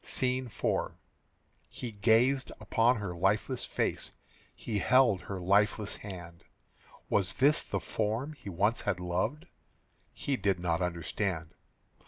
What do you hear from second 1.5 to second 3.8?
He gazed upon her lifeless